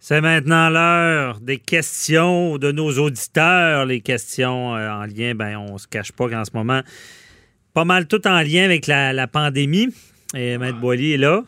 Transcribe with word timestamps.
C'est 0.00 0.20
maintenant 0.20 0.70
l'heure 0.70 1.40
des 1.40 1.58
questions 1.58 2.56
de 2.56 2.70
nos 2.70 2.98
auditeurs. 2.98 3.84
Les 3.84 4.00
questions 4.00 4.76
euh, 4.76 4.90
en 4.90 5.04
lien, 5.06 5.34
ben, 5.34 5.56
on 5.56 5.76
se 5.76 5.88
cache 5.88 6.12
pas 6.12 6.28
qu'en 6.28 6.44
ce 6.44 6.52
moment, 6.54 6.82
pas 7.74 7.84
mal 7.84 8.06
tout 8.06 8.26
en 8.26 8.40
lien 8.40 8.64
avec 8.64 8.86
la, 8.86 9.12
la 9.12 9.26
pandémie. 9.26 9.88
Et 10.36 10.56
Maître 10.56 10.78
Boily 10.78 11.14
est 11.14 11.18
là 11.18 11.42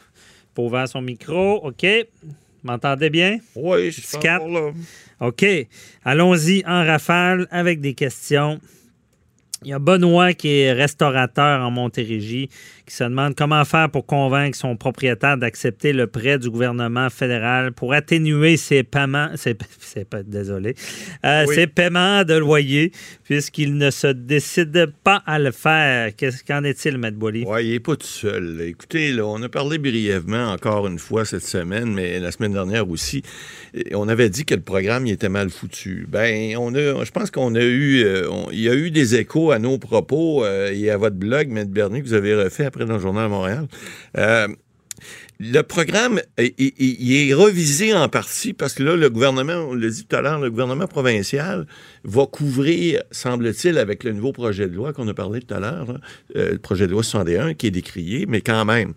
pour 0.54 0.66
ouvrir 0.66 0.88
son 0.88 1.00
micro. 1.00 1.64
OK. 1.64 1.86
M'entendez 2.62 3.08
bien? 3.08 3.38
Oui, 3.54 3.90
je 3.90 4.00
suis 4.00 4.18
là. 4.22 4.72
OK. 5.20 5.46
Allons-y 6.04 6.64
en 6.66 6.84
rafale 6.84 7.46
avec 7.50 7.80
des 7.80 7.94
questions. 7.94 8.60
Il 9.62 9.68
y 9.68 9.72
a 9.74 9.78
Benoît 9.78 10.32
qui 10.32 10.48
est 10.60 10.72
restaurateur 10.72 11.60
en 11.60 11.70
Montérégie 11.70 12.48
qui 12.86 12.94
se 12.96 13.04
demande 13.04 13.34
comment 13.36 13.62
faire 13.66 13.90
pour 13.90 14.06
convaincre 14.06 14.56
son 14.56 14.74
propriétaire 14.74 15.36
d'accepter 15.36 15.92
le 15.92 16.06
prêt 16.06 16.38
du 16.38 16.48
gouvernement 16.48 17.10
fédéral 17.10 17.70
pour 17.72 17.92
atténuer 17.92 18.56
ses 18.56 18.82
paiements, 18.84 19.28
ses, 19.36 19.54
ses- 19.78 20.06
désolé, 20.26 20.74
euh, 21.26 21.44
Oui. 21.46 21.54
ses 21.54 21.66
paiements 21.66 22.24
de 22.24 22.34
loyer 22.34 22.90
puisqu'il 23.24 23.76
ne 23.76 23.90
se 23.90 24.06
décide 24.06 24.92
pas 25.04 25.22
à 25.26 25.38
le 25.38 25.50
faire. 25.50 26.16
Qu'est-ce 26.16 26.42
qu'en 26.42 26.64
est-il, 26.64 26.96
Maître 26.96 27.18
Boily? 27.18 27.44
Oui, 27.46 27.66
il 27.66 27.70
n'est 27.72 27.80
pas 27.80 27.96
tout 27.96 28.06
seul. 28.06 28.62
Écoutez, 28.62 29.12
là, 29.12 29.26
on 29.26 29.42
a 29.42 29.48
parlé 29.50 29.76
brièvement 29.76 30.52
encore 30.52 30.86
une 30.86 30.98
fois 30.98 31.26
cette 31.26 31.44
semaine, 31.44 31.92
mais 31.92 32.18
la 32.18 32.32
semaine 32.32 32.54
dernière 32.54 32.88
aussi. 32.88 33.22
On 33.92 34.08
avait 34.08 34.30
dit 34.30 34.46
que 34.46 34.54
le 34.54 34.62
programme 34.62 35.06
il 35.06 35.12
était 35.12 35.28
mal 35.28 35.50
foutu. 35.50 36.06
Ben, 36.08 36.56
on 36.56 36.74
a, 36.74 37.04
je 37.04 37.10
pense 37.10 37.30
qu'on 37.30 37.54
a 37.54 37.62
eu, 37.62 38.02
euh, 38.04 38.26
on- 38.30 38.48
il 38.50 38.60
y 38.60 38.68
a 38.70 38.74
eu 38.74 38.90
des 38.90 39.16
échos 39.16 39.49
à 39.52 39.58
nos 39.58 39.78
propos 39.78 40.44
euh, 40.44 40.72
et 40.72 40.90
à 40.90 40.96
votre 40.96 41.16
blog, 41.16 41.48
Maître 41.48 41.70
Bernier, 41.70 42.02
que 42.02 42.06
vous 42.06 42.14
avez 42.14 42.34
refait 42.34 42.64
après 42.64 42.84
dans 42.84 42.94
le 42.94 43.00
Journal 43.00 43.24
de 43.24 43.30
Montréal. 43.30 43.66
Euh, 44.18 44.48
le 45.38 45.62
programme, 45.62 46.20
il, 46.36 47.30
est 47.30 47.32
revisé 47.32 47.94
en 47.94 48.10
partie 48.10 48.52
parce 48.52 48.74
que 48.74 48.82
là, 48.82 48.96
le 48.96 49.08
gouvernement, 49.08 49.54
on 49.54 49.74
l'a 49.74 49.88
dit 49.88 50.04
tout 50.04 50.14
à 50.14 50.20
l'heure, 50.20 50.38
le 50.38 50.50
gouvernement 50.50 50.86
provincial 50.86 51.66
va 52.04 52.26
couvrir, 52.26 53.02
semble-t-il, 53.10 53.78
avec 53.78 54.04
le 54.04 54.12
nouveau 54.12 54.32
projet 54.32 54.68
de 54.68 54.74
loi 54.74 54.92
qu'on 54.92 55.08
a 55.08 55.14
parlé 55.14 55.40
tout 55.40 55.54
à 55.54 55.60
l'heure, 55.60 55.90
là, 55.90 56.00
euh, 56.36 56.52
le 56.52 56.58
projet 56.58 56.86
de 56.86 56.92
loi 56.92 57.02
61 57.02 57.54
qui 57.54 57.68
est 57.68 57.70
décrié, 57.70 58.26
mais 58.28 58.42
quand 58.42 58.66
même, 58.66 58.92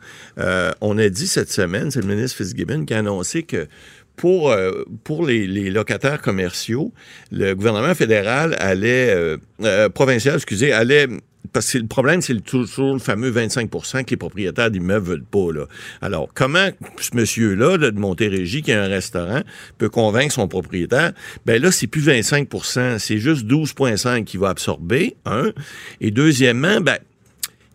on 0.82 0.98
a 0.98 1.08
dit 1.08 1.28
cette 1.28 1.52
semaine, 1.52 1.92
c'est 1.92 2.02
le 2.02 2.14
ministre 2.14 2.38
Fitzgibbon 2.38 2.84
qui 2.84 2.94
a 2.94 3.00
annoncé 3.00 3.44
que 3.44 3.68
pour, 4.16 4.52
euh, 4.52 4.84
pour 5.04 5.26
les, 5.26 5.48
locataires 5.70 6.22
commerciaux, 6.22 6.94
le 7.32 7.54
gouvernement 7.54 7.96
fédéral 7.96 8.56
allait, 8.60 9.14
euh, 9.14 9.38
euh, 9.62 9.90
provincial, 9.90 10.36
excusez, 10.36 10.72
allait 10.72 11.08
parce 11.52 11.74
que 11.74 11.78
le 11.78 11.88
problème, 11.88 12.22
c'est 12.22 12.40
toujours 12.42 12.94
le 12.94 13.00
fameux 13.00 13.32
25% 13.32 14.06
que 14.06 14.12
les 14.12 14.18
propriétaires 14.18 14.72
d'immeubles 14.72 15.06
veulent 15.06 15.24
pas. 15.24 15.52
Là. 15.54 15.66
Alors, 16.02 16.30
comment 16.34 16.70
ce 17.00 17.16
monsieur-là, 17.16 17.78
là, 17.78 17.92
de 17.92 18.00
Montérégie, 18.00 18.64
qui 18.64 18.72
a 18.72 18.82
un 18.82 18.88
restaurant, 18.88 19.42
peut 19.78 19.90
convaincre 19.90 20.34
son 20.34 20.48
propriétaire? 20.48 21.12
Ben 21.46 21.62
là, 21.62 21.72
c'est 21.72 21.88
plus 21.88 22.08
25% 22.08 22.98
c'est 22.98 23.18
juste 23.18 23.46
12,5 23.46 24.24
qu'il 24.24 24.40
va 24.40 24.50
absorber, 24.50 25.16
un. 25.26 25.52
Et 26.02 26.12
deuxièmement, 26.12 26.82
ben, 26.82 26.98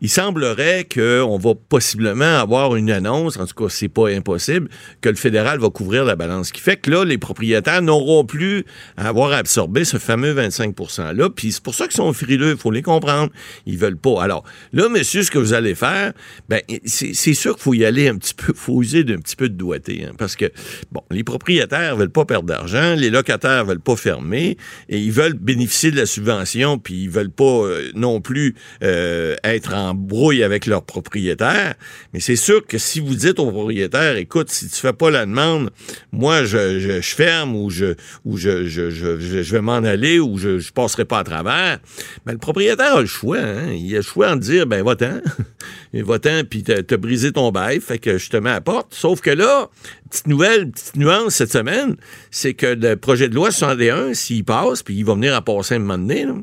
il 0.00 0.08
semblerait 0.08 0.86
qu'on 0.92 1.38
va 1.38 1.54
possiblement 1.54 2.38
avoir 2.38 2.76
une 2.76 2.90
annonce, 2.90 3.36
en 3.36 3.46
tout 3.46 3.54
cas, 3.54 3.68
c'est 3.68 3.88
pas 3.88 4.08
impossible, 4.08 4.68
que 5.00 5.08
le 5.08 5.16
fédéral 5.16 5.58
va 5.58 5.70
couvrir 5.70 6.04
la 6.04 6.16
balance. 6.16 6.48
Ce 6.48 6.52
qui 6.52 6.60
fait 6.60 6.76
que 6.76 6.90
là, 6.90 7.04
les 7.04 7.18
propriétaires 7.18 7.82
n'auront 7.82 8.24
plus 8.24 8.64
à 8.96 9.08
avoir 9.08 9.32
absorbé 9.32 9.84
ce 9.84 9.98
fameux 9.98 10.32
25 10.32 10.74
%-là. 10.76 11.30
Puis 11.30 11.52
c'est 11.52 11.62
pour 11.62 11.74
ça 11.74 11.86
qu'ils 11.86 11.96
sont 11.96 12.12
frileux, 12.12 12.52
il 12.52 12.56
faut 12.56 12.70
les 12.70 12.82
comprendre. 12.82 13.30
Ils 13.66 13.78
veulent 13.78 13.96
pas. 13.96 14.22
Alors, 14.22 14.44
là, 14.72 14.88
monsieur, 14.88 15.22
ce 15.22 15.30
que 15.30 15.38
vous 15.38 15.52
allez 15.52 15.74
faire, 15.74 16.12
ben, 16.48 16.60
c'est 16.84 17.34
sûr 17.34 17.54
qu'il 17.54 17.62
faut 17.62 17.74
y 17.74 17.84
aller 17.84 18.08
un 18.08 18.16
petit 18.16 18.34
peu, 18.34 18.52
faut 18.54 18.82
user 18.82 19.04
d'un 19.04 19.18
petit 19.18 19.36
peu 19.36 19.48
de 19.48 19.54
doigté, 19.54 20.04
hein, 20.04 20.12
parce 20.16 20.36
que, 20.36 20.46
bon, 20.92 21.02
les 21.10 21.24
propriétaires 21.24 21.96
veulent 21.96 22.10
pas 22.10 22.24
perdre 22.24 22.46
d'argent, 22.46 22.94
les 22.96 23.10
locataires 23.10 23.64
veulent 23.64 23.80
pas 23.80 23.96
fermer, 23.96 24.56
et 24.88 24.98
ils 24.98 25.12
veulent 25.12 25.34
bénéficier 25.34 25.90
de 25.90 25.96
la 25.96 26.06
subvention, 26.06 26.78
puis 26.78 27.02
ils 27.02 27.10
veulent 27.10 27.30
pas 27.30 27.44
euh, 27.44 27.90
non 27.94 28.20
plus 28.20 28.54
euh, 28.82 29.36
être 29.44 29.74
en 29.74 29.87
brouille 29.94 30.42
avec 30.42 30.66
leurs 30.66 30.82
propriétaires. 30.82 31.74
Mais 32.12 32.20
c'est 32.20 32.36
sûr 32.36 32.66
que 32.66 32.78
si 32.78 33.00
vous 33.00 33.14
dites 33.14 33.38
au 33.38 33.50
propriétaire, 33.50 34.16
écoute, 34.16 34.50
si 34.50 34.68
tu 34.68 34.76
fais 34.76 34.92
pas 34.92 35.10
la 35.10 35.26
demande, 35.26 35.70
moi, 36.12 36.44
je, 36.44 36.78
je, 36.78 37.00
ferme 37.00 37.56
ou 37.56 37.70
je 37.70 37.94
ou 38.24 38.36
je, 38.36 38.66
je, 38.66 38.90
je, 38.90 39.52
vais 39.52 39.60
m'en 39.60 39.76
aller 39.76 40.18
ou 40.18 40.38
je, 40.38 40.58
je 40.58 40.72
passerai 40.72 41.04
pas 41.04 41.20
à 41.20 41.24
travers, 41.24 41.78
ben, 42.26 42.32
le 42.32 42.38
propriétaire 42.38 42.96
a 42.96 43.00
le 43.00 43.06
choix. 43.06 43.38
Hein? 43.38 43.72
Il 43.72 43.92
a 43.94 43.98
le 43.98 44.02
choix 44.02 44.34
de 44.34 44.40
dire, 44.40 44.66
ben, 44.66 44.84
va-t'en. 44.84 45.20
va-t'en, 45.94 46.42
puis 46.48 46.62
t'as 46.62 46.96
brisé 46.96 47.32
ton 47.32 47.50
bail, 47.50 47.80
fait 47.80 47.98
que 47.98 48.18
je 48.18 48.30
te 48.30 48.36
mets 48.36 48.50
à 48.50 48.54
la 48.54 48.60
porte. 48.60 48.94
Sauf 48.94 49.20
que 49.20 49.30
là, 49.30 49.68
petite 50.10 50.26
nouvelle, 50.26 50.70
petite 50.70 50.96
nuance 50.96 51.34
cette 51.34 51.52
semaine, 51.52 51.96
c'est 52.30 52.54
que 52.54 52.66
le 52.66 52.96
projet 52.96 53.28
de 53.28 53.34
loi 53.34 53.50
61, 53.50 54.14
s'il 54.14 54.44
passe, 54.44 54.82
puis 54.82 54.94
il 54.94 55.04
va 55.04 55.14
venir 55.14 55.34
à 55.34 55.42
passer 55.42 55.76
un 55.76 55.78
moment 55.80 55.98
donné, 55.98 56.24
là, 56.24 56.34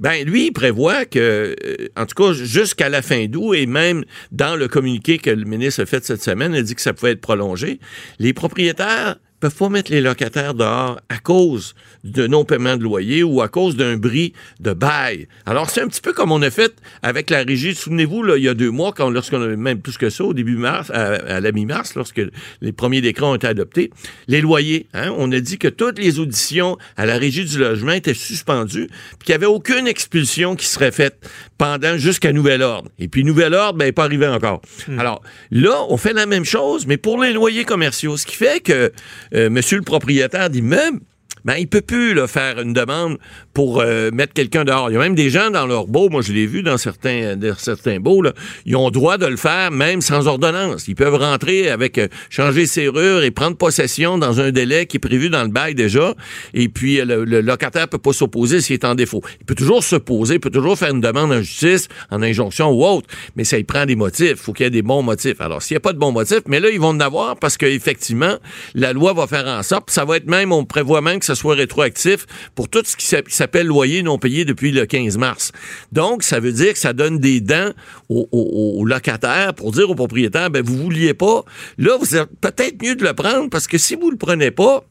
ben 0.00 0.24
lui, 0.24 0.46
il 0.46 0.52
prévoit 0.52 1.04
que, 1.04 1.56
euh, 1.64 1.88
en 1.96 2.06
tout 2.06 2.22
cas, 2.22 2.32
jusqu'à 2.32 2.88
la 2.88 3.02
fin 3.02 3.26
d'août, 3.26 3.54
et 3.54 3.66
même 3.66 4.04
dans 4.32 4.56
le 4.56 4.68
communiqué 4.68 5.18
que 5.18 5.30
le 5.30 5.44
ministre 5.44 5.82
a 5.82 5.86
fait 5.86 6.04
cette 6.04 6.22
semaine, 6.22 6.54
il 6.54 6.62
dit 6.62 6.74
que 6.74 6.82
ça 6.82 6.92
pouvait 6.92 7.12
être 7.12 7.20
prolongé, 7.20 7.80
les 8.18 8.32
propriétaires 8.32 9.16
peuvent 9.46 9.58
pas 9.58 9.68
mettre 9.68 9.92
les 9.92 10.00
locataires 10.00 10.54
dehors 10.54 11.00
à 11.08 11.18
cause 11.18 11.74
de 12.02 12.26
non-paiement 12.26 12.76
de 12.76 12.82
loyer 12.82 13.22
ou 13.22 13.42
à 13.42 13.48
cause 13.48 13.76
d'un 13.76 13.96
bris 13.96 14.32
de 14.58 14.72
bail. 14.72 15.28
Alors, 15.44 15.70
c'est 15.70 15.82
un 15.82 15.86
petit 15.86 16.00
peu 16.00 16.12
comme 16.12 16.32
on 16.32 16.42
a 16.42 16.50
fait 16.50 16.74
avec 17.02 17.30
la 17.30 17.44
régie. 17.44 17.74
Souvenez-vous, 17.74 18.24
là, 18.24 18.36
il 18.36 18.42
y 18.42 18.48
a 18.48 18.54
deux 18.54 18.70
mois, 18.70 18.92
quand, 18.92 19.08
lorsqu'on 19.08 19.40
avait 19.40 19.56
même 19.56 19.80
plus 19.80 19.98
que 19.98 20.10
ça, 20.10 20.24
au 20.24 20.34
début 20.34 20.56
mars, 20.56 20.90
à, 20.90 21.14
à 21.14 21.40
la 21.40 21.52
mi-mars, 21.52 21.94
lorsque 21.94 22.20
les 22.60 22.72
premiers 22.72 23.00
décrets 23.00 23.24
ont 23.24 23.36
été 23.36 23.46
adoptés, 23.46 23.90
les 24.26 24.40
loyers. 24.40 24.86
Hein, 24.94 25.12
on 25.16 25.30
a 25.30 25.38
dit 25.38 25.58
que 25.58 25.68
toutes 25.68 25.98
les 25.98 26.18
auditions 26.18 26.76
à 26.96 27.06
la 27.06 27.18
régie 27.18 27.44
du 27.44 27.58
logement 27.58 27.92
étaient 27.92 28.14
suspendues, 28.14 28.88
puis 28.88 29.26
qu'il 29.26 29.32
n'y 29.32 29.36
avait 29.36 29.46
aucune 29.46 29.86
expulsion 29.86 30.56
qui 30.56 30.66
serait 30.66 30.92
faite 30.92 31.28
pendant 31.56 31.98
jusqu'à 31.98 32.32
nouvel 32.32 32.62
ordre. 32.62 32.90
Et 32.98 33.06
puis, 33.06 33.22
nouvel 33.22 33.54
ordre, 33.54 33.78
ben, 33.78 33.84
n'est 33.84 33.92
pas 33.92 34.04
arrivé 34.04 34.26
encore. 34.26 34.60
Alors, 34.98 35.22
là, 35.52 35.84
on 35.88 35.96
fait 35.96 36.14
la 36.14 36.26
même 36.26 36.44
chose, 36.44 36.86
mais 36.86 36.96
pour 36.96 37.22
les 37.22 37.32
loyers 37.32 37.64
commerciaux, 37.64 38.16
ce 38.16 38.26
qui 38.26 38.36
fait 38.36 38.60
que 38.60 38.92
euh, 39.36 39.50
monsieur 39.50 39.76
le 39.76 39.84
propriétaire 39.84 40.50
d'immeuble, 40.50 41.00
ben, 41.46 41.54
il 41.58 41.68
peut 41.68 41.80
plus 41.80 42.12
là, 42.12 42.26
faire 42.26 42.60
une 42.60 42.72
demande 42.72 43.18
pour 43.54 43.80
euh, 43.80 44.10
mettre 44.10 44.32
quelqu'un 44.32 44.64
dehors. 44.64 44.90
Il 44.90 44.94
y 44.94 44.96
a 44.96 44.98
même 44.98 45.14
des 45.14 45.30
gens 45.30 45.50
dans 45.50 45.64
leur 45.64 45.86
beau, 45.86 46.08
moi 46.08 46.20
je 46.20 46.32
l'ai 46.32 46.44
vu 46.44 46.64
dans 46.64 46.76
certains, 46.76 47.36
dans 47.36 47.56
certains 47.56 48.00
beaux, 48.00 48.20
là, 48.20 48.32
ils 48.64 48.74
ont 48.74 48.90
droit 48.90 49.16
de 49.16 49.26
le 49.26 49.36
faire 49.36 49.70
même 49.70 50.00
sans 50.00 50.26
ordonnance. 50.26 50.88
Ils 50.88 50.96
peuvent 50.96 51.14
rentrer 51.14 51.70
avec 51.70 51.98
euh, 51.98 52.08
changer 52.30 52.66
serrure 52.66 53.22
et 53.22 53.30
prendre 53.30 53.56
possession 53.56 54.18
dans 54.18 54.40
un 54.40 54.50
délai 54.50 54.86
qui 54.86 54.96
est 54.96 55.00
prévu 55.00 55.30
dans 55.30 55.44
le 55.44 55.50
bail 55.50 55.76
déjà. 55.76 56.14
Et 56.52 56.68
puis 56.68 57.00
euh, 57.00 57.04
le, 57.04 57.24
le 57.24 57.40
locataire 57.42 57.86
peut 57.86 57.98
pas 57.98 58.12
s'opposer 58.12 58.60
s'il 58.60 58.74
est 58.74 58.84
en 58.84 58.96
défaut. 58.96 59.22
Il 59.38 59.46
peut 59.46 59.54
toujours 59.54 59.84
s'opposer, 59.84 60.34
il 60.34 60.40
peut 60.40 60.50
toujours 60.50 60.76
faire 60.76 60.90
une 60.90 61.00
demande 61.00 61.30
en 61.30 61.42
justice, 61.42 61.86
en 62.10 62.22
injonction 62.22 62.72
ou 62.72 62.84
autre, 62.84 63.06
mais 63.36 63.44
ça 63.44 63.56
il 63.56 63.64
prend 63.64 63.86
des 63.86 63.94
motifs. 63.94 64.30
Il 64.30 64.36
faut 64.36 64.52
qu'il 64.52 64.64
y 64.64 64.66
ait 64.66 64.70
des 64.70 64.82
bons 64.82 65.02
motifs. 65.02 65.40
Alors 65.40 65.62
s'il 65.62 65.74
n'y 65.76 65.78
a 65.78 65.80
pas 65.80 65.92
de 65.92 65.98
bons 65.98 66.10
motifs, 66.10 66.42
mais 66.48 66.58
là 66.58 66.70
ils 66.70 66.80
vont 66.80 66.88
en 66.88 66.98
avoir 66.98 67.36
parce 67.36 67.56
qu'effectivement 67.56 68.34
la 68.74 68.92
loi 68.92 69.12
va 69.12 69.28
faire 69.28 69.46
en 69.46 69.62
sorte, 69.62 69.90
ça 69.90 70.04
va 70.04 70.16
être 70.16 70.26
même, 70.26 70.50
on 70.50 70.64
prévoit 70.64 71.02
même 71.02 71.20
que 71.20 71.35
soit 71.36 71.54
rétroactif 71.54 72.26
pour 72.54 72.68
tout 72.68 72.82
ce 72.84 72.96
qui 72.96 73.06
s'a- 73.06 73.22
qui 73.22 73.34
s'appelle 73.34 73.66
loyer 73.68 74.02
non 74.02 74.18
payé 74.18 74.44
depuis 74.44 74.72
le 74.72 74.86
15 74.86 75.16
mars. 75.18 75.52
Donc, 75.92 76.22
ça 76.24 76.40
veut 76.40 76.52
dire 76.52 76.72
que 76.72 76.78
ça 76.78 76.92
donne 76.92 77.18
des 77.18 77.40
dents 77.40 77.70
aux 78.08 78.84
locataires 78.84 79.54
pour 79.54 79.72
dire 79.72 79.88
aux 79.90 79.94
propriétaires, 79.94 80.50
ben 80.50 80.62
vous 80.64 80.76
vouliez 80.76 81.14
pas. 81.14 81.44
Là, 81.78 81.96
vous 82.00 82.16
êtes 82.16 82.28
peut-être 82.40 82.82
mieux 82.82 82.94
de 82.96 83.04
le 83.04 83.14
prendre 83.14 83.48
parce 83.50 83.66
que 83.66 83.78
si 83.78 83.94
vous 83.94 84.10
le 84.10 84.16
prenez 84.16 84.50
pas, 84.50 84.84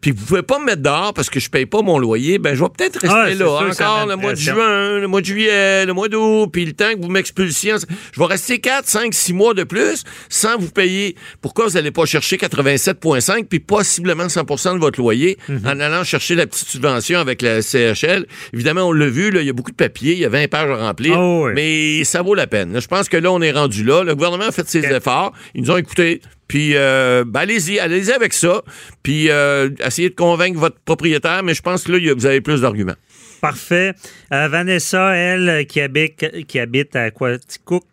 puis 0.00 0.12
vous 0.12 0.24
pouvez 0.24 0.42
pas 0.42 0.58
me 0.58 0.64
mettre 0.66 0.82
dehors 0.82 1.12
parce 1.12 1.28
que 1.30 1.40
je 1.40 1.50
paye 1.50 1.66
pas 1.66 1.82
mon 1.82 1.98
loyer, 1.98 2.38
ben 2.38 2.54
je 2.54 2.62
vais 2.62 2.68
peut-être 2.76 3.00
rester 3.00 3.08
Ah, 3.16 3.28
là 3.30 3.34
sûr 3.36 3.46
encore 3.84 4.06
le 4.06 4.16
mois 4.16 4.32
de 4.32 4.38
juin, 4.38 4.98
le 5.00 5.06
mois 5.08 5.20
de 5.20 5.26
juillet, 5.26 5.86
le 5.86 5.92
mois 5.92 6.08
d'août, 6.08 6.48
puis 6.52 6.64
le 6.64 6.72
temps 6.72 6.92
que 6.94 7.00
vous 7.00 7.08
m'expulsiez, 7.08 7.74
je 8.12 8.20
vais 8.20 8.26
rester 8.26 8.58
4, 8.60 8.86
5, 8.86 9.12
6 9.12 9.32
mois 9.32 9.54
de 9.54 9.64
plus 9.64 10.04
sans 10.28 10.56
vous 10.58 10.70
payer. 10.70 11.16
Pourquoi 11.40 11.66
vous 11.66 11.72
n'allez 11.72 11.90
pas 11.90 12.04
chercher 12.06 12.36
87,5 12.36 13.44
puis 13.46 13.60
possiblement 13.60 14.26
100% 14.28 14.74
de 14.74 14.78
votre 14.78 15.00
loyer? 15.00 15.36
Mhm. 15.48 15.62
en 15.66 15.80
allant 15.80 16.04
chercher 16.04 16.34
la 16.34 16.46
petite 16.46 16.68
subvention 16.68 17.18
avec 17.18 17.42
la 17.42 17.60
CHL. 17.62 18.26
Évidemment, 18.52 18.82
on 18.88 18.92
l'a 18.92 19.06
vu, 19.08 19.30
il 19.34 19.42
y 19.46 19.50
a 19.50 19.52
beaucoup 19.52 19.70
de 19.72 19.76
papiers, 19.76 20.12
il 20.12 20.18
y 20.20 20.24
a 20.24 20.28
20 20.28 20.48
pages 20.48 20.70
à 20.70 20.76
remplir, 20.76 21.16
Oh 21.18 21.46
oui. 21.46 21.52
mais 21.54 22.04
ça 22.04 22.22
vaut 22.22 22.34
la 22.34 22.46
peine. 22.46 22.80
Je 22.80 22.86
pense 22.86 23.08
que 23.08 23.16
là, 23.16 23.30
on 23.32 23.40
est 23.42 23.52
rendu 23.52 23.84
là. 23.84 24.02
Le 24.04 24.14
gouvernement 24.14 24.46
a 24.46 24.52
fait 24.52 24.68
ses 24.68 24.84
efforts. 24.84 25.32
Ils 25.54 25.62
nous 25.62 25.70
ont 25.70 25.76
écoutés. 25.76 26.20
Puis, 26.48 26.72
euh, 26.74 27.24
ben, 27.26 27.40
allez-y, 27.40 27.78
allez-y 27.78 28.10
avec 28.10 28.32
ça. 28.32 28.62
Puis, 29.02 29.30
euh, 29.30 29.68
essayez 29.84 30.08
de 30.08 30.14
convaincre 30.14 30.58
votre 30.58 30.80
propriétaire, 30.80 31.42
mais 31.42 31.54
je 31.54 31.62
pense 31.62 31.84
que 31.84 31.92
là, 31.92 32.14
vous 32.14 32.26
avez 32.26 32.40
plus 32.40 32.62
d'arguments. 32.62 32.96
Parfait. 33.40 33.92
Euh, 34.32 34.48
Vanessa, 34.48 35.14
elle, 35.14 35.66
qui 35.66 35.80
habite, 35.80 36.46
qui 36.46 36.58
habite 36.58 36.96
à 36.96 37.10
Quaticook, 37.10 37.84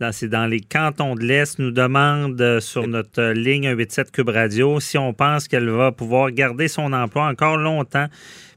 dans, 0.00 0.10
c'est 0.10 0.28
dans 0.28 0.46
les 0.46 0.60
cantons 0.60 1.14
de 1.14 1.22
l'Est, 1.22 1.58
nous 1.58 1.70
demande 1.70 2.58
sur 2.60 2.88
notre 2.88 3.22
ligne 3.32 3.68
187 3.68 4.10
Cube 4.10 4.30
Radio 4.30 4.80
si 4.80 4.98
on 4.98 5.12
pense 5.12 5.46
qu'elle 5.46 5.68
va 5.70 5.92
pouvoir 5.92 6.32
garder 6.32 6.66
son 6.66 6.92
emploi 6.92 7.26
encore 7.28 7.58
longtemps 7.58 8.08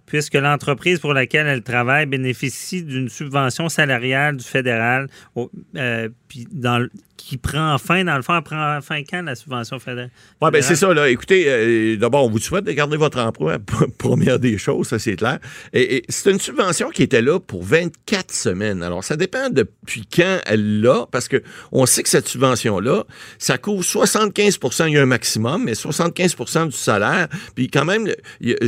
puisque 0.09 0.33
l'entreprise 0.33 0.99
pour 0.99 1.13
laquelle 1.13 1.47
elle 1.47 1.61
travaille 1.61 2.07
bénéficie 2.07 2.83
d'une 2.83 3.07
subvention 3.09 3.69
salariale 3.69 4.35
du 4.37 4.43
fédéral 4.43 5.07
au- 5.35 5.51
euh, 5.77 6.09
puis 6.27 6.47
dans 6.51 6.85
qui 7.15 7.37
prend 7.37 7.77
fin, 7.77 8.03
dans 8.05 8.15
le 8.15 8.21
fond, 8.23 8.35
elle 8.35 8.41
prend 8.43 8.79
fin 8.81 9.01
quand 9.03 9.21
la 9.21 9.35
subvention 9.35 9.77
fédérale? 9.77 10.09
Ouais, 10.41 10.49
ben 10.51 10.61
c'est 10.63 10.77
ça, 10.77 10.93
là. 10.93 11.09
Écoutez, 11.09 11.43
euh, 11.47 11.97
d'abord, 11.97 12.25
on 12.25 12.29
vous 12.29 12.39
souhaite 12.39 12.63
de 12.63 12.71
garder 12.71 12.95
votre 12.97 13.19
emploi. 13.19 13.57
Première 13.99 14.39
des 14.39 14.57
choses, 14.57 14.87
ça, 14.87 14.97
c'est 14.99 15.17
clair. 15.17 15.37
Et, 15.73 15.97
et 15.97 16.03
c'est 16.07 16.31
une 16.31 16.39
subvention 16.39 16.89
qui 16.89 17.03
était 17.03 17.21
là 17.21 17.39
pour 17.39 17.63
24 17.63 18.31
semaines. 18.31 18.81
Alors, 18.81 19.03
ça 19.03 19.15
dépend 19.17 19.49
depuis 19.49 20.07
quand 20.11 20.39
elle 20.45 20.81
l'a, 20.81 21.05
parce 21.11 21.27
que 21.27 21.43
on 21.73 21.85
sait 21.85 22.03
que 22.03 22.09
cette 22.09 22.27
subvention-là, 22.27 23.03
ça 23.37 23.57
couvre 23.57 23.83
75 23.83 24.57
il 24.87 24.93
y 24.93 24.97
a 24.97 25.01
un 25.01 25.05
maximum, 25.05 25.65
mais 25.65 25.73
75% 25.73 26.67
du 26.67 26.71
salaire. 26.77 27.27
Puis 27.53 27.67
quand 27.69 27.85
même, 27.85 28.07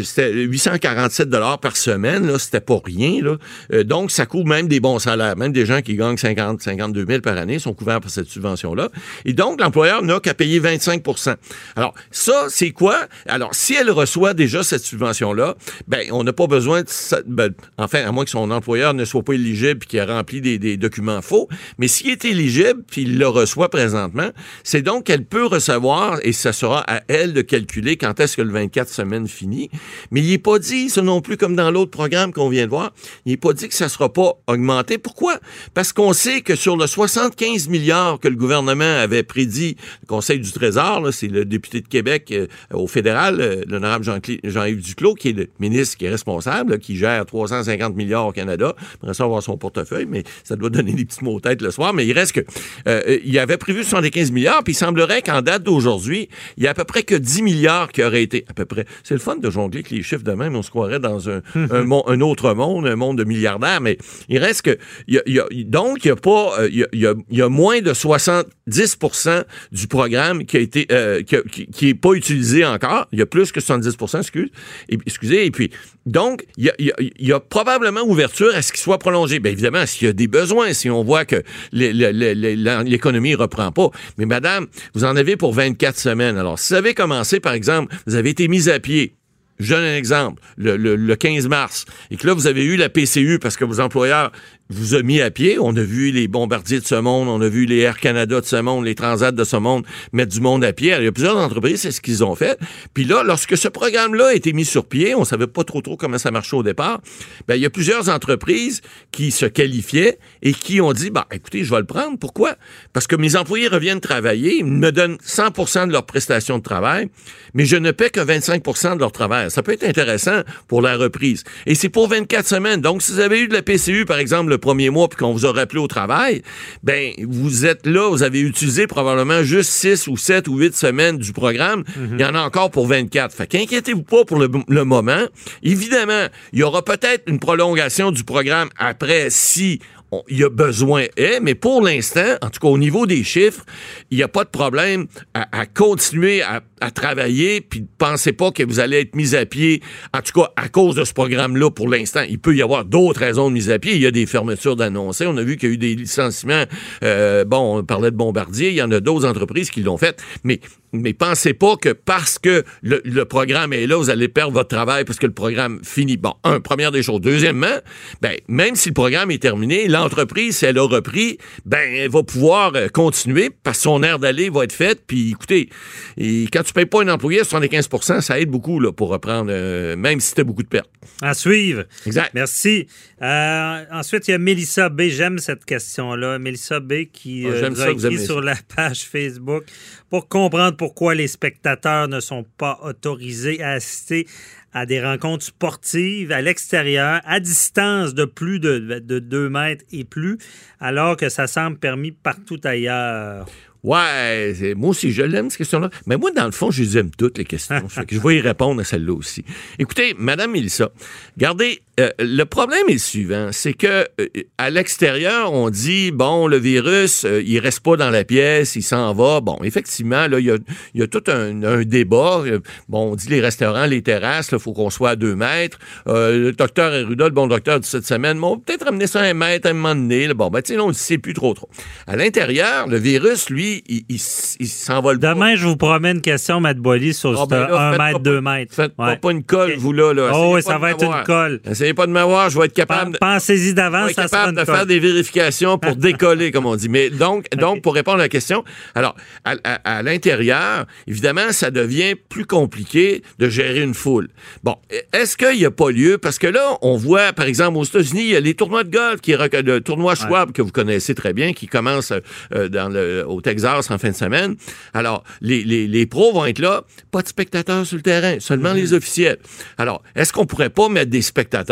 c'était 0.03 0.33
847 0.33 1.29
par 1.61 1.77
semaine, 1.77 2.27
là. 2.27 2.39
C'était 2.39 2.61
pas 2.61 2.79
rien, 2.83 3.21
là. 3.23 3.37
Euh, 3.73 3.83
donc, 3.83 4.11
ça 4.11 4.25
couvre 4.25 4.47
même 4.47 4.67
des 4.67 4.79
bons 4.79 4.99
salaires. 4.99 5.35
Même 5.35 5.51
des 5.51 5.65
gens 5.65 5.81
qui 5.81 5.95
gagnent 5.95 6.17
50, 6.17 6.61
52 6.61 7.05
000 7.07 7.21
par 7.21 7.37
année 7.37 7.59
sont 7.59 7.73
couverts 7.73 8.01
par 8.01 8.09
cette 8.09 8.27
subvention-là. 8.27 8.89
Et 9.25 9.33
donc, 9.33 9.59
l'employeur 9.59 10.03
n'a 10.03 10.19
qu'à 10.19 10.33
payer 10.33 10.59
25% 10.59 11.35
Alors, 11.75 11.93
ça, 12.11 12.45
c'est 12.49 12.71
quoi? 12.71 13.07
Alors, 13.27 13.53
si 13.55 13.75
elle 13.75 13.91
reçoit 13.91 14.33
déjà 14.33 14.63
cette 14.63 14.83
subvention-là, 14.83 15.55
ben, 15.87 16.07
on 16.11 16.23
n'a 16.23 16.33
pas 16.33 16.47
besoin 16.47 16.81
de 16.81 17.53
enfin, 17.77 18.03
à 18.05 18.11
moins 18.11 18.23
que 18.23 18.29
son 18.29 18.51
employeur 18.51 18.93
ne 18.93 19.05
soit 19.05 19.23
pas 19.23 19.33
éligible 19.33 19.79
puis 19.79 19.89
qu'il 19.89 19.99
a 19.99 20.05
rempli 20.05 20.41
des, 20.41 20.77
documents 20.77 21.21
faux. 21.21 21.47
Mais 21.77 21.87
s'il 21.87 22.09
est 22.09 22.25
éligible 22.25 22.81
puis 22.87 23.01
il 23.03 23.17
le 23.17 23.27
reçoit 23.27 23.69
présentement, 23.69 24.29
c'est 24.63 24.81
donc 24.81 25.05
qu'elle 25.05 25.25
peut 25.25 25.45
recevoir 25.45 26.19
et 26.23 26.33
ça 26.33 26.53
sera 26.53 26.83
à 26.87 27.01
elle 27.07 27.33
de 27.33 27.41
calculer 27.41 27.97
quand 27.97 28.19
est-ce 28.19 28.37
que 28.37 28.41
le 28.41 28.51
24 28.51 28.89
semaines 28.89 29.27
finit. 29.27 29.69
Mais 30.11 30.21
il 30.21 30.29
n'est 30.29 30.37
pas 30.37 30.59
dit, 30.59 30.89
ça 30.89 31.01
plus, 31.21 31.37
comme 31.37 31.55
dans 31.55 31.71
l'autre 31.71 31.91
programme 31.91 32.33
qu'on 32.33 32.49
vient 32.49 32.65
de 32.65 32.69
voir, 32.69 32.91
il 33.25 33.31
n'est 33.31 33.37
pas 33.37 33.53
dit 33.53 33.67
que 33.67 33.73
ça 33.73 33.85
ne 33.85 33.89
sera 33.89 34.11
pas 34.11 34.33
augmenté. 34.47 34.97
Pourquoi? 34.97 35.39
Parce 35.73 35.93
qu'on 35.93 36.13
sait 36.13 36.41
que 36.41 36.55
sur 36.55 36.77
le 36.77 36.87
75 36.87 37.69
milliards 37.69 38.19
que 38.19 38.27
le 38.27 38.35
gouvernement 38.35 38.83
avait 38.83 39.23
prédit, 39.23 39.77
le 40.01 40.07
Conseil 40.07 40.39
du 40.39 40.51
Trésor, 40.51 41.07
c'est 41.11 41.27
le 41.27 41.45
député 41.45 41.81
de 41.81 41.87
Québec 41.87 42.31
euh, 42.31 42.47
au 42.73 42.87
fédéral, 42.87 43.39
euh, 43.39 43.63
l'honorable 43.67 44.05
Jean-Yves 44.43 44.81
Duclos, 44.81 45.15
qui 45.15 45.29
est 45.29 45.33
le 45.33 45.47
ministre 45.59 45.97
qui 45.97 46.05
est 46.05 46.09
responsable, 46.09 46.71
là, 46.71 46.77
qui 46.77 46.97
gère 46.97 47.25
350 47.25 47.95
milliards 47.95 48.27
au 48.27 48.31
Canada. 48.31 48.75
Après 49.01 49.13
ça, 49.13 49.23
avoir 49.23 49.43
son 49.43 49.57
portefeuille, 49.57 50.05
mais 50.07 50.23
ça 50.43 50.55
doit 50.55 50.69
donner 50.69 50.93
des 50.93 51.05
petits 51.05 51.23
mots 51.23 51.39
tête 51.39 51.61
le 51.61 51.71
soir. 51.71 51.93
Mais 51.93 52.05
il 52.05 52.13
reste 52.13 52.33
que 52.33 52.41
euh, 52.87 53.19
il 53.23 53.37
avait 53.39 53.57
prévu 53.57 53.83
75 53.83 54.31
milliards, 54.31 54.63
puis 54.63 54.73
il 54.73 54.77
semblerait 54.77 55.21
qu'en 55.21 55.41
date 55.41 55.63
d'aujourd'hui, 55.63 56.29
il 56.57 56.63
y 56.63 56.67
a 56.67 56.71
à 56.71 56.73
peu 56.73 56.83
près 56.83 57.03
que 57.03 57.15
10 57.15 57.41
milliards 57.41 57.91
qui 57.91 58.03
auraient 58.03 58.23
été 58.23 58.45
à 58.49 58.53
peu 58.53 58.65
près. 58.65 58.85
C'est 59.03 59.13
le 59.13 59.19
fun 59.19 59.35
de 59.35 59.49
jongler 59.49 59.79
avec 59.79 59.89
les 59.91 60.03
chiffres 60.03 60.23
de 60.23 60.33
même, 60.33 60.55
on 60.55 60.61
se 60.61 60.69
croirait 60.69 60.99
dans 60.99 61.10
un, 61.19 61.41
un, 61.55 61.83
mon- 61.83 62.07
un 62.07 62.21
autre 62.21 62.53
monde, 62.53 62.87
un 62.87 62.95
monde 62.95 63.17
de 63.17 63.23
milliardaires, 63.23 63.81
mais 63.81 63.97
il 64.29 64.37
reste 64.37 64.61
que 64.63 64.77
il 65.07 65.15
y 65.15 65.17
a- 65.17 65.23
il 65.25 65.33
y 65.35 65.39
a- 65.39 65.45
donc 65.65 66.03
il 66.05 66.09
y 66.09 66.11
a 66.11 66.15
pas 66.15 66.59
euh, 66.59 66.69
il 66.71 66.85
y 66.93 67.05
a, 67.07 67.13
y 67.29 67.41
moins 67.49 67.81
de 67.81 67.93
70% 67.93 69.43
du 69.71 69.87
programme 69.87 70.45
qui 70.45 70.57
a 70.57 70.59
été 70.59 70.87
euh, 70.91 71.21
qui, 71.23 71.35
a- 71.35 71.41
qui- 71.43 71.67
qui 71.67 71.89
est 71.89 71.93
pas 71.93 72.13
utilisé 72.13 72.65
encore. 72.65 73.07
Il 73.11 73.19
y 73.19 73.21
a 73.21 73.25
plus 73.25 73.51
que 73.51 73.59
70 73.59 73.95
excuse, 74.19 74.49
et, 74.89 74.97
excusez. 75.05 75.45
Et 75.45 75.51
puis 75.51 75.71
donc 76.05 76.45
il 76.57 76.71
y 77.19 77.31
a, 77.31 77.39
probablement 77.39 78.01
ouverture 78.01 78.51
à 78.55 78.61
ce 78.61 78.71
qu'il 78.71 78.81
soit 78.81 78.97
prolongé. 78.97 79.39
Bien 79.39 79.51
évidemment, 79.51 79.85
s'il 79.85 80.07
y 80.07 80.09
a 80.09 80.13
des 80.13 80.27
besoins, 80.27 80.73
si 80.73 80.89
on 80.89 81.03
voit 81.03 81.25
que 81.25 81.43
l'économie 81.73 83.35
reprend 83.35 83.71
pas. 83.71 83.89
Mais 84.17 84.25
madame, 84.25 84.67
vous 84.93 85.03
en 85.03 85.15
avez 85.15 85.35
pour 85.37 85.53
24 85.53 85.97
semaines. 85.97 86.37
Alors 86.37 86.59
si 86.59 86.73
vous 86.73 86.77
avez 86.79 86.93
commencé 86.93 87.39
par 87.39 87.53
exemple, 87.53 87.93
vous 88.07 88.15
avez 88.15 88.29
été 88.31 88.47
mis 88.47 88.69
à 88.69 88.79
pied. 88.79 89.15
Je 89.63 89.73
donne 89.75 89.83
un 89.83 89.95
exemple, 89.95 90.41
le, 90.57 90.77
le- 90.77 90.95
le 90.95 91.15
15 91.15 91.47
mars, 91.47 91.85
et 92.09 92.17
que 92.17 92.25
là, 92.27 92.33
vous 92.33 92.47
avez 92.47 92.63
eu 92.65 92.75
la 92.77 92.89
PCU 92.89 93.39
parce 93.39 93.55
que 93.57 93.65
vos 93.65 93.79
employeurs 93.79 94.31
vous 94.71 94.95
ont 94.95 95.03
mis 95.03 95.21
à 95.21 95.31
pied. 95.31 95.57
On 95.59 95.75
a 95.75 95.81
vu 95.81 96.11
les 96.11 96.27
bombardiers 96.27 96.79
de 96.79 96.85
ce 96.85 96.95
monde, 96.95 97.27
on 97.27 97.41
a 97.41 97.49
vu 97.49 97.65
les 97.65 97.79
Air 97.79 97.99
Canada 97.99 98.41
de 98.41 98.45
ce 98.45 98.55
monde, 98.55 98.85
les 98.85 98.95
Transat 98.95 99.33
de 99.33 99.43
ce 99.43 99.57
monde 99.57 99.85
mettre 100.13 100.31
du 100.31 100.41
monde 100.41 100.63
à 100.63 100.73
pied. 100.73 100.93
Il 100.97 101.03
y 101.03 101.07
a 101.07 101.11
plusieurs 101.11 101.37
entreprises, 101.37 101.81
c'est 101.81 101.91
ce 101.91 102.01
qu'ils 102.01 102.23
ont 102.23 102.35
fait. 102.35 102.57
Puis 102.93 103.03
là, 103.03 103.23
lorsque 103.23 103.57
ce 103.57 103.67
programme-là 103.67 104.27
a 104.27 104.33
été 104.33 104.53
mis 104.53 104.65
sur 104.65 104.85
pied, 104.85 105.15
on 105.15 105.25
savait 105.25 105.47
pas 105.47 105.63
trop 105.63 105.81
trop 105.81 105.97
comment 105.97 106.17
ça 106.17 106.31
marchait 106.31 106.55
au 106.55 106.63
départ, 106.63 107.01
ben, 107.47 107.55
il 107.55 107.61
y 107.61 107.65
a 107.65 107.69
plusieurs 107.69 108.09
entreprises 108.09 108.81
qui 109.11 109.31
se 109.31 109.45
qualifiaient 109.45 110.19
et 110.41 110.53
qui 110.53 110.81
ont 110.81 110.93
dit, 110.93 111.09
bah, 111.09 111.27
écoutez, 111.31 111.63
je 111.63 111.71
vais 111.71 111.79
le 111.79 111.85
prendre. 111.85 112.17
Pourquoi? 112.17 112.55
Parce 112.93 113.07
que 113.07 113.15
mes 113.15 113.35
employés 113.35 113.67
reviennent 113.67 113.99
travailler, 113.99 114.57
ils 114.57 114.65
me 114.65 114.91
donnent 114.91 115.17
100% 115.25 115.87
de 115.87 115.91
leur 115.91 116.05
prestation 116.05 116.57
de 116.57 116.63
travail, 116.63 117.09
mais 117.53 117.65
je 117.65 117.75
ne 117.75 117.91
paie 117.91 118.09
que 118.09 118.19
25% 118.19 118.95
de 118.95 118.99
leur 118.99 119.11
travail. 119.11 119.51
Ça 119.51 119.63
peut 119.63 119.73
être 119.73 119.83
intéressant 119.83 120.41
pour 120.67 120.81
la 120.81 120.97
reprise. 120.97 121.43
Et 121.65 121.75
c'est 121.75 121.89
pour 121.89 122.07
24 122.07 122.47
semaines. 122.47 122.81
Donc, 122.81 123.01
si 123.01 123.11
vous 123.11 123.19
avez 123.19 123.41
eu 123.41 123.47
de 123.47 123.53
la 123.53 123.61
PCU, 123.61 124.05
par 124.05 124.17
exemple, 124.17 124.49
le 124.49 124.57
premier 124.61 124.89
mois, 124.89 125.09
puis 125.09 125.17
qu'on 125.17 125.33
vous 125.33 125.45
a 125.45 125.51
rappelé 125.51 125.79
au 125.79 125.87
travail, 125.87 126.41
ben, 126.83 127.11
vous 127.27 127.65
êtes 127.65 127.85
là, 127.85 128.09
vous 128.09 128.23
avez 128.23 128.39
utilisé 128.39 128.87
probablement 128.87 129.43
juste 129.43 129.71
6 129.71 130.07
ou 130.07 130.15
7 130.15 130.47
ou 130.47 130.57
8 130.57 130.75
semaines 130.75 131.17
du 131.17 131.33
programme. 131.33 131.83
Il 132.13 132.19
y 132.19 132.23
en 132.23 132.35
a 132.35 132.41
encore 132.41 132.71
pour 132.71 132.87
24. 132.87 133.35
Fait 133.35 133.47
qu'inquiétez-vous 133.47 134.03
pas 134.03 134.23
pour 134.23 134.39
le, 134.39 134.49
le 134.67 134.85
moment. 134.85 135.25
Évidemment, 135.63 136.27
il 136.53 136.59
y 136.59 136.63
aura 136.63 136.83
peut-être 136.83 137.23
une 137.27 137.39
prolongation 137.39 138.11
du 138.11 138.23
programme 138.23 138.69
après 138.77 139.29
si 139.29 139.79
il 140.27 140.39
y 140.39 140.43
a 140.43 140.49
besoin 140.49 141.05
est, 141.15 141.39
mais 141.41 141.55
pour 141.55 141.81
l'instant, 141.81 142.35
en 142.41 142.49
tout 142.49 142.59
cas 142.59 142.67
au 142.67 142.77
niveau 142.77 143.05
des 143.05 143.23
chiffres, 143.23 143.65
il 144.09 144.17
n'y 144.17 144.23
a 144.23 144.27
pas 144.27 144.43
de 144.43 144.49
problème 144.49 145.07
à, 145.33 145.47
à 145.57 145.65
continuer 145.65 146.41
à, 146.41 146.61
à 146.81 146.91
travailler, 146.91 147.61
puis 147.61 147.85
pensez 147.97 148.33
pas 148.33 148.51
que 148.51 148.63
vous 148.63 148.79
allez 148.79 148.99
être 148.99 149.15
mis 149.15 149.35
à 149.35 149.45
pied, 149.45 149.81
en 150.13 150.21
tout 150.21 150.39
cas 150.41 150.51
à 150.55 150.67
cause 150.67 150.95
de 150.95 151.05
ce 151.05 151.13
programme-là 151.13 151.69
pour 151.71 151.87
l'instant. 151.87 152.21
Il 152.27 152.39
peut 152.39 152.55
y 152.55 152.61
avoir 152.61 152.85
d'autres 152.85 153.19
raisons 153.19 153.49
de 153.49 153.53
mise 153.53 153.69
à 153.69 153.79
pied. 153.79 153.95
Il 153.95 154.01
y 154.01 154.07
a 154.07 154.11
des 154.11 154.25
fermetures 154.25 154.75
d'annoncer. 154.75 155.25
On 155.27 155.37
a 155.37 155.43
vu 155.43 155.57
qu'il 155.57 155.69
y 155.69 155.71
a 155.71 155.75
eu 155.75 155.77
des 155.77 155.95
licenciements. 155.95 156.63
Euh, 157.03 157.45
bon, 157.45 157.79
on 157.79 157.83
parlait 157.83 158.11
de 158.11 158.15
Bombardier. 158.15 158.69
Il 158.69 158.75
y 158.75 158.81
en 158.81 158.91
a 158.91 158.99
d'autres 158.99 159.27
entreprises 159.27 159.69
qui 159.69 159.81
l'ont 159.81 159.97
fait. 159.97 160.21
Mais, 160.43 160.59
mais 160.91 161.13
pensez 161.13 161.53
pas 161.53 161.75
que 161.77 161.89
parce 161.89 162.39
que 162.39 162.63
le, 162.81 163.01
le 163.05 163.25
programme 163.25 163.73
est 163.73 163.87
là, 163.87 163.97
vous 163.97 164.09
allez 164.09 164.27
perdre 164.27 164.53
votre 164.53 164.69
travail 164.69 165.05
parce 165.05 165.19
que 165.19 165.27
le 165.27 165.33
programme 165.33 165.79
finit. 165.83 166.17
Bon, 166.17 166.33
un, 166.43 166.59
première 166.59 166.91
des 166.91 167.03
choses. 167.03 167.21
Deuxièmement, 167.21 167.77
ben, 168.21 168.35
même 168.47 168.75
si 168.75 168.89
le 168.89 168.93
programme 168.93 169.31
est 169.31 169.41
terminé, 169.41 169.87
l'entreprise, 170.01 170.57
si 170.57 170.65
elle 170.65 170.77
a 170.77 170.83
repris, 170.83 171.37
ben, 171.65 171.93
elle 171.93 172.09
va 172.09 172.23
pouvoir 172.23 172.73
euh, 172.75 172.87
continuer 172.87 173.49
parce 173.63 173.77
que 173.77 173.83
son 173.83 174.03
air 174.03 174.19
d'aller 174.19 174.49
va 174.49 174.63
être 174.63 174.73
fait. 174.73 175.01
Puis, 175.05 175.31
écoutez, 175.31 175.69
et 176.17 176.45
quand 176.51 176.63
tu 176.63 176.73
payes 176.73 176.85
pas 176.85 177.01
un 177.01 177.07
employé 177.09 177.41
à 177.41 177.43
75% 177.43 178.21
ça 178.21 178.39
aide 178.39 178.49
beaucoup 178.49 178.79
là, 178.79 178.91
pour 178.91 179.09
reprendre, 179.09 179.51
euh, 179.51 179.95
même 179.95 180.19
si 180.19 180.33
tu 180.33 180.41
as 180.41 180.43
beaucoup 180.43 180.63
de 180.63 180.67
pertes. 180.67 180.89
À 181.21 181.33
suivre. 181.33 181.85
Exact. 182.05 182.31
Merci. 182.33 182.87
Euh, 183.21 183.83
ensuite, 183.91 184.27
il 184.27 184.31
y 184.31 184.33
a 184.33 184.37
Mélissa 184.37 184.89
B. 184.89 185.03
J'aime 185.03 185.39
cette 185.39 185.65
question-là. 185.65 186.39
Mélissa 186.39 186.79
B. 186.79 187.05
qui 187.11 187.45
nous 187.45 187.75
ça 187.75 187.85
a 187.85 187.91
écrit 187.91 188.19
sur 188.19 188.41
la 188.41 188.55
page 188.75 189.03
Facebook 189.03 189.63
pour 190.09 190.27
comprendre 190.27 190.75
pourquoi 190.77 191.15
les 191.15 191.27
spectateurs 191.27 192.07
ne 192.07 192.19
sont 192.19 192.45
pas 192.57 192.79
autorisés 192.83 193.61
à 193.61 193.71
assister 193.71 194.27
à 194.73 194.85
des 194.85 195.01
rencontres 195.01 195.45
sportives 195.45 196.31
à 196.31 196.41
l'extérieur, 196.41 197.21
à 197.25 197.39
distance 197.39 198.13
de 198.13 198.25
plus 198.25 198.59
de, 198.59 198.99
de 198.99 199.19
2 199.19 199.49
mètres 199.49 199.85
et 199.91 200.03
plus, 200.03 200.37
alors 200.79 201.17
que 201.17 201.29
ça 201.29 201.47
semble 201.47 201.77
permis 201.77 202.11
partout 202.11 202.59
ailleurs. 202.63 203.47
Ouais, 203.83 204.53
moi 204.75 204.89
aussi, 204.89 205.11
je 205.11 205.23
l'aime, 205.23 205.49
cette 205.49 205.59
question-là. 205.59 205.89
Mais 206.05 206.15
moi, 206.15 206.31
dans 206.31 206.45
le 206.45 206.51
fond, 206.51 206.69
je 206.69 206.83
les 206.83 206.97
aime 206.99 207.09
toutes, 207.09 207.37
les 207.39 207.45
questions. 207.45 207.87
Je 208.09 208.19
vais 208.19 208.37
y 208.37 208.41
répondre 208.41 208.79
à 208.81 208.83
celle-là 208.83 209.13
aussi. 209.13 209.43
Écoutez, 209.79 210.13
Madame 210.17 210.51
Mélissa, 210.51 210.91
regardez, 211.35 211.81
euh, 212.01 212.09
le 212.19 212.43
problème 212.43 212.83
est 212.89 212.93
le 212.93 212.99
suivant, 212.99 213.49
c'est 213.51 213.73
que 213.73 214.07
euh, 214.19 214.27
à 214.57 214.69
l'extérieur, 214.69 215.53
on 215.53 215.69
dit 215.69 216.11
bon, 216.11 216.47
le 216.47 216.57
virus, 216.57 217.25
euh, 217.25 217.41
il 217.45 217.59
reste 217.59 217.81
pas 217.81 217.95
dans 217.95 218.09
la 218.09 218.23
pièce, 218.23 218.75
il 218.75 218.83
s'en 218.83 219.13
va. 219.13 219.41
Bon, 219.41 219.57
effectivement, 219.63 220.27
là, 220.27 220.39
il 220.39 220.45
y 220.45 220.51
a, 220.51 220.57
y 220.95 221.01
a 221.01 221.07
tout 221.07 221.23
un, 221.27 221.63
un, 221.63 221.83
débat. 221.83 222.43
Bon, 222.89 223.11
on 223.11 223.15
dit 223.15 223.29
les 223.29 223.41
restaurants, 223.41 223.85
les 223.85 224.01
terrasses, 224.01 224.49
il 224.51 224.59
faut 224.59 224.73
qu'on 224.73 224.89
soit 224.89 225.11
à 225.11 225.15
deux 225.15 225.35
mètres. 225.35 225.77
le 226.05 226.51
docteur 226.51 226.93
Erudol, 226.93 227.27
le 227.27 227.33
bon 227.33 227.47
docteur 227.47 227.79
de 227.79 227.85
cette 227.85 228.05
semaine, 228.05 228.39
bon, 228.39 228.57
peut-être 228.57 228.85
ramener 228.85 229.07
ça 229.07 229.21
à 229.21 229.23
un 229.25 229.33
mètre 229.33 229.67
à 229.67 229.71
un 229.71 229.73
moment 229.73 229.95
donné. 229.95 230.27
Là. 230.27 230.33
Bon, 230.33 230.49
ben, 230.49 230.61
tu 230.61 230.73
sais, 230.73 230.79
on 230.79 230.89
ne 230.89 230.93
sait 230.93 231.17
plus 231.17 231.33
trop 231.33 231.53
trop. 231.53 231.69
À 232.07 232.15
l'intérieur, 232.15 232.87
le 232.87 232.97
virus, 232.97 233.49
lui, 233.49 233.83
il, 233.87 234.03
il, 234.09 234.19
il 234.59 234.67
s'envole 234.67 235.19
Demain, 235.19 235.55
je 235.55 235.67
vous 235.67 235.77
promets 235.77 236.11
une 236.11 236.21
question, 236.21 236.59
Matt 236.59 236.77
Boily, 236.77 237.13
sur 237.13 237.39
oh, 237.39 237.45
ben 237.45 237.67
un 237.71 237.97
mètre, 237.97 238.19
deux 238.19 238.41
mètres. 238.41 238.73
Faites 238.73 238.93
ouais. 238.97 239.17
pas, 239.17 239.31
une 239.31 239.43
colle, 239.43 239.75
vous, 239.77 239.93
là. 239.93 240.13
là. 240.13 240.31
Oh, 240.33 240.55
oui, 240.55 240.63
ça 240.63 240.77
va 240.77 240.91
être 240.91 241.03
une 241.03 241.23
colle. 241.23 241.61
Essayez 241.69 241.90
pas 241.93 242.07
de 242.07 242.11
m'avoir, 242.11 242.49
je 242.49 242.59
vais 242.59 242.65
être 242.65 242.73
capable. 242.73 243.17
Pensez-y 243.19 243.73
d'avance, 243.73 244.13
capable 244.13 244.57
de 244.57 244.65
faire 244.65 244.85
des 244.85 244.99
vérifications 244.99 245.77
pour 245.77 245.95
décoller, 246.09 246.51
comme 246.51 246.65
on 246.65 246.75
dit. 246.75 246.89
Mais 246.89 247.09
donc, 247.09 247.49
donc 247.55 247.81
pour 247.81 247.93
répondre 247.93 248.19
à 248.19 248.23
la 248.23 248.29
question, 248.29 248.63
alors, 248.95 249.15
à, 249.45 249.55
à, 249.63 249.97
à 249.97 250.03
l'intérieur, 250.03 250.85
évidemment, 251.07 251.51
ça 251.51 251.71
devient 251.71 252.15
plus 252.15 252.45
compliqué 252.45 253.23
de 253.39 253.49
gérer 253.49 253.81
une 253.81 253.93
foule. 253.93 254.29
Bon, 254.63 254.75
est-ce 255.13 255.37
qu'il 255.37 255.57
n'y 255.57 255.65
a 255.65 255.71
pas 255.71 255.91
lieu? 255.91 256.17
Parce 256.17 256.39
que 256.39 256.47
là, 256.47 256.77
on 256.81 256.97
voit, 256.97 257.33
par 257.33 257.45
exemple, 257.45 257.77
aux 257.77 257.83
États-Unis, 257.83 258.21
il 258.21 258.29
y 258.29 258.35
a 258.35 258.39
les 258.39 258.53
tournois 258.53 258.83
de 258.83 258.89
golf, 258.91 259.21
qui 259.21 259.31
est 259.31 259.61
le 259.63 259.81
tournoi 259.81 260.15
Schwab, 260.15 260.51
que 260.51 260.61
vous 260.61 260.71
connaissez 260.71 261.15
très 261.15 261.33
bien, 261.33 261.53
qui 261.53 261.67
commence 261.67 262.11
euh, 262.53 262.69
dans 262.69 262.89
le, 262.89 263.25
au 263.27 263.41
Texas 263.41 263.89
en 263.91 263.97
fin 263.97 264.09
de 264.09 264.15
semaine. 264.15 264.55
Alors, 264.93 265.23
les, 265.41 265.63
les, 265.63 265.87
les, 265.87 266.05
pros 266.05 266.33
vont 266.33 266.45
être 266.45 266.59
là, 266.59 266.83
pas 267.11 267.21
de 267.21 267.27
spectateurs 267.27 267.85
sur 267.85 267.97
le 267.97 268.01
terrain, 268.03 268.39
seulement 268.39 268.73
mm 268.73 268.77
-hmm. 268.77 268.81
les 268.81 268.93
officiels. 268.93 269.37
Alors, 269.77 270.01
est-ce 270.15 270.31
qu'on 270.33 270.45
pourrait 270.45 270.69
pas 270.69 270.89
mettre 270.89 271.11
des 271.11 271.21
spectateurs? 271.21 271.70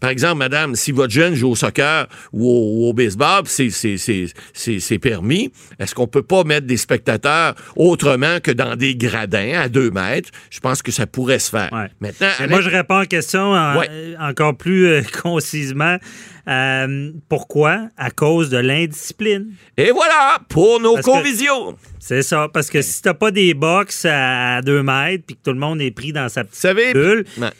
Par 0.00 0.10
exemple, 0.10 0.38
madame, 0.38 0.74
si 0.74 0.92
votre 0.92 1.12
jeune 1.12 1.34
joue 1.34 1.50
au 1.50 1.56
soccer 1.56 2.06
ou 2.32 2.48
au, 2.48 2.88
au 2.88 2.92
baseball, 2.92 3.42
c'est 3.46 4.98
permis, 4.98 5.52
est-ce 5.78 5.94
qu'on 5.94 6.06
peut 6.06 6.22
pas 6.22 6.44
mettre 6.44 6.66
des 6.66 6.76
spectateurs 6.76 7.54
autrement 7.76 8.38
que 8.42 8.50
dans 8.50 8.76
des 8.76 8.96
gradins 8.96 9.52
à 9.60 9.68
deux 9.68 9.90
mètres? 9.90 10.30
Je 10.50 10.60
pense 10.60 10.82
que 10.82 10.92
ça 10.92 11.06
pourrait 11.06 11.38
se 11.38 11.50
faire. 11.50 11.70
Ouais. 11.72 11.88
Maintenant, 12.00 12.28
moi, 12.48 12.60
je 12.60 12.70
réponds 12.70 12.96
à 12.96 13.00
la 13.00 13.06
question 13.06 13.52
en, 13.52 13.78
ouais. 13.78 14.14
encore 14.18 14.56
plus 14.56 14.86
euh, 14.86 15.02
concisement. 15.22 15.98
Euh, 16.46 17.10
pourquoi? 17.28 17.88
À 17.96 18.10
cause 18.10 18.50
de 18.50 18.58
l'indiscipline. 18.58 19.52
Et 19.76 19.90
voilà, 19.90 20.38
pour 20.48 20.80
nos 20.80 20.96
convisions. 20.96 21.76
C'est 21.98 22.22
ça, 22.22 22.48
parce 22.52 22.68
que 22.68 22.82
si 22.82 23.00
t'as 23.00 23.14
pas 23.14 23.30
des 23.30 23.54
box 23.54 24.06
à 24.08 24.60
deux 24.60 24.82
mètres 24.82 25.24
puis 25.26 25.36
que 25.36 25.42
tout 25.42 25.54
le 25.54 25.58
monde 25.58 25.80
est 25.80 25.90
pris 25.90 26.12
dans 26.12 26.28
sa 26.28 26.44
petite 26.44 26.60
savez, 26.60 26.92
bulle, 26.92 27.24
ben, 27.38 27.50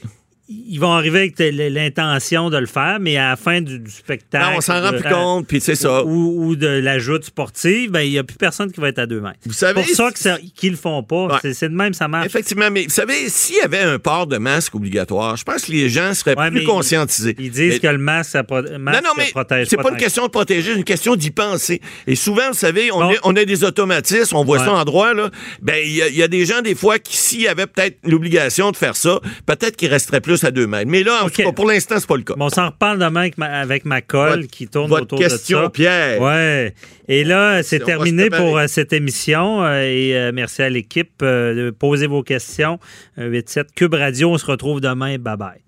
ils 0.46 0.78
vont 0.78 0.92
arriver 0.92 1.18
avec 1.20 1.38
l'intention 1.38 2.50
de 2.50 2.58
le 2.58 2.66
faire, 2.66 2.98
mais 3.00 3.16
à 3.16 3.30
la 3.30 3.36
fin 3.36 3.62
du, 3.62 3.78
du 3.78 3.90
spectacle. 3.90 4.44
Non, 4.44 4.58
on 4.58 4.60
s'en 4.60 4.80
rend 4.82 4.90
plus 4.90 5.02
compte, 5.02 5.46
puis 5.46 5.58
c'est 5.60 5.74
ça. 5.74 6.04
Ou, 6.04 6.48
ou 6.48 6.56
de 6.56 6.66
la 6.66 6.98
joute 6.98 7.24
sportive, 7.24 7.90
ben, 7.90 8.00
il 8.00 8.10
n'y 8.10 8.18
a 8.18 8.24
plus 8.24 8.36
personne 8.36 8.70
qui 8.70 8.78
va 8.78 8.88
être 8.88 8.98
à 8.98 9.06
deux 9.06 9.22
mètres. 9.22 9.38
Vous 9.46 9.54
savez. 9.54 9.82
C'est 9.84 9.96
pour 9.96 10.16
ça 10.16 10.38
qu'ils 10.54 10.72
le 10.72 10.76
font 10.76 11.02
pas. 11.02 11.26
Ouais. 11.26 11.52
C'est 11.54 11.70
de 11.70 11.74
même, 11.74 11.94
ça 11.94 12.08
marche. 12.08 12.26
Effectivement, 12.26 12.70
mais 12.70 12.84
vous 12.84 12.90
savez, 12.90 13.28
s'il 13.30 13.56
y 13.56 13.60
avait 13.60 13.80
un 13.80 13.98
port 13.98 14.26
de 14.26 14.36
masque 14.36 14.74
obligatoire, 14.74 15.36
je 15.36 15.44
pense 15.44 15.64
que 15.64 15.72
les 15.72 15.88
gens 15.88 16.12
seraient 16.12 16.36
ouais, 16.36 16.50
plus 16.50 16.64
conscientisés. 16.64 17.34
Ils 17.38 17.50
disent 17.50 17.74
mais, 17.74 17.78
que 17.80 17.86
le 17.86 17.98
masque, 17.98 18.32
ça, 18.32 18.44
pro 18.44 18.60
masque, 18.60 19.02
non, 19.02 19.08
non, 19.08 19.14
mais 19.16 19.30
protège 19.30 19.68
C'est 19.68 19.78
pas, 19.78 19.90
une 19.90 19.96
question 19.96 20.26
de 20.26 20.30
protéger, 20.30 20.72
c'est 20.72 20.78
une 20.78 20.84
question 20.84 21.16
d'y 21.16 21.30
penser. 21.30 21.80
Et 22.06 22.16
souvent, 22.16 22.48
vous 22.48 22.58
savez, 22.58 22.92
on, 22.92 22.98
bon. 22.98 23.12
a, 23.12 23.14
on 23.22 23.36
a 23.36 23.44
des 23.46 23.64
automatismes, 23.64 24.36
on 24.36 24.44
voit 24.44 24.58
ouais. 24.58 24.64
ça 24.64 24.72
en 24.72 24.84
droit, 24.84 25.14
là. 25.14 25.30
Ben, 25.62 25.76
il 25.82 25.90
y, 25.90 26.18
y, 26.18 26.22
a 26.22 26.28
des 26.28 26.44
gens, 26.44 26.60
des 26.60 26.74
fois, 26.74 26.98
qui, 26.98 27.16
s'il 27.16 27.40
y 27.40 27.48
avait 27.48 27.66
peut-être 27.66 27.96
l'obligation 28.04 28.70
de 28.72 28.76
faire 28.76 28.96
ça, 28.96 29.20
peut-être 29.46 29.76
qu'ils 29.76 29.88
resteraient 29.88 30.20
plus 30.20 30.33
à 30.42 30.50
deux 30.50 30.66
mètres. 30.66 30.90
Mais 30.90 31.04
là, 31.04 31.22
en 31.22 31.26
okay. 31.26 31.44
tout 31.44 31.50
cas, 31.50 31.54
pour 31.54 31.66
l'instant, 31.66 31.96
c'est 31.98 32.08
pas 32.08 32.16
le 32.16 32.22
cas. 32.22 32.34
Bon, 32.36 32.46
on 32.46 32.50
s'en 32.50 32.66
reparle 32.66 32.98
demain 32.98 33.20
avec 33.20 33.38
ma, 33.38 33.46
avec 33.46 33.84
ma 33.84 34.00
colle 34.00 34.40
votre, 34.40 34.50
qui 34.50 34.66
tourne 34.66 34.88
votre 34.88 35.02
autour 35.02 35.18
question, 35.18 35.60
de 35.60 35.64
ça. 35.64 35.70
Pierre. 35.70 36.20
Ouais. 36.20 36.74
Et 37.06 37.22
là, 37.22 37.62
c'est 37.62 37.80
terminé 37.80 38.30
pour 38.30 38.58
euh, 38.58 38.66
cette 38.66 38.92
émission. 38.92 39.62
Euh, 39.62 39.82
et 39.82 40.16
euh, 40.16 40.32
merci 40.34 40.62
à 40.62 40.70
l'équipe 40.70 41.22
de 41.22 41.70
poser 41.70 42.06
vos 42.06 42.22
questions. 42.22 42.78
87 43.16 43.68
Cube 43.74 43.94
Radio, 43.94 44.30
on 44.30 44.38
se 44.38 44.46
retrouve 44.46 44.80
demain. 44.80 45.18
Bye 45.18 45.36
bye. 45.36 45.63